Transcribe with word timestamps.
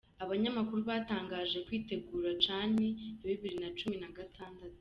Abanyamakuru 0.23 0.79
batangiye 0.89 1.59
kwitegura 1.67 2.29
cani 2.45 2.85
ya 3.21 3.25
bibiri 3.29 3.57
na 3.63 3.69
cumi 3.77 3.95
na 4.03 4.09
gatandatu 4.17 4.79